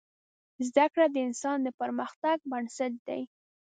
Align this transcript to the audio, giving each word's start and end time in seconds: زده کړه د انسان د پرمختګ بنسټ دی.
زده 0.69 0.85
کړه 0.93 1.05
د 1.11 1.17
انسان 1.27 1.57
د 1.63 1.67
پرمختګ 1.79 2.37
بنسټ 2.51 2.93
دی. 3.07 3.21